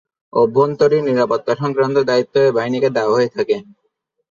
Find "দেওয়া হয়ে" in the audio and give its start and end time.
2.89-3.33